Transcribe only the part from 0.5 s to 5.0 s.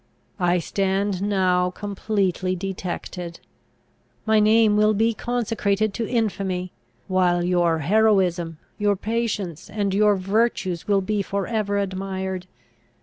stand now completely detected. My name will